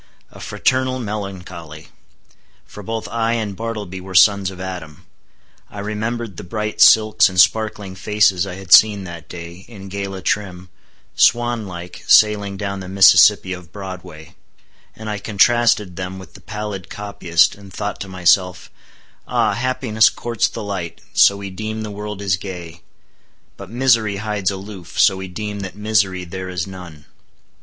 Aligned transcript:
A 0.31 0.39
fraternal 0.39 0.97
melancholy! 0.97 1.89
For 2.65 2.81
both 2.81 3.07
I 3.09 3.33
and 3.33 3.55
Bartleby 3.55 4.01
were 4.01 4.15
sons 4.15 4.49
of 4.49 4.59
Adam. 4.59 5.05
I 5.69 5.77
remembered 5.77 6.37
the 6.37 6.43
bright 6.43 6.81
silks 6.81 7.29
and 7.29 7.39
sparkling 7.39 7.93
faces 7.93 8.47
I 8.47 8.55
had 8.55 8.73
seen 8.73 9.03
that 9.03 9.29
day, 9.29 9.63
in 9.67 9.89
gala 9.89 10.23
trim, 10.23 10.69
swan 11.15 11.67
like 11.67 12.03
sailing 12.07 12.57
down 12.57 12.79
the 12.79 12.89
Mississippi 12.89 13.53
of 13.53 13.71
Broadway; 13.71 14.33
and 14.95 15.07
I 15.07 15.19
contrasted 15.19 15.95
them 15.97 16.17
with 16.17 16.33
the 16.33 16.41
pallid 16.41 16.89
copyist, 16.89 17.53
and 17.53 17.71
thought 17.71 17.99
to 18.01 18.07
myself, 18.07 18.71
Ah, 19.27 19.53
happiness 19.53 20.09
courts 20.09 20.47
the 20.47 20.63
light, 20.63 20.99
so 21.13 21.37
we 21.37 21.51
deem 21.51 21.83
the 21.83 21.91
world 21.91 22.23
is 22.23 22.37
gay; 22.37 22.81
but 23.55 23.69
misery 23.69 24.15
hides 24.15 24.49
aloof, 24.49 24.99
so 24.99 25.17
we 25.17 25.27
deem 25.27 25.59
that 25.59 25.75
misery 25.75 26.23
there 26.23 26.49
is 26.49 26.65
none. 26.65 27.05